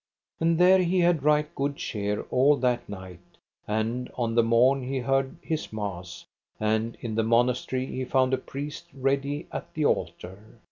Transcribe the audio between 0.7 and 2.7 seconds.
he had right good cheer all